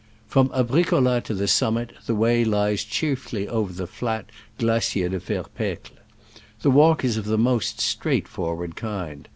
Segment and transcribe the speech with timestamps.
[0.31, 5.43] P'rom Abricolla to the summit the way lies chiefly over the flat Glacier de Fer
[5.55, 5.95] pecle.
[6.63, 9.29] The walk is of the most straight forward kind.